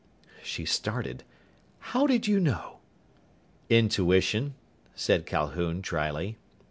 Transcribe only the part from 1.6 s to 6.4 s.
"How did you know?" "Intuition," said Calhoun dryly.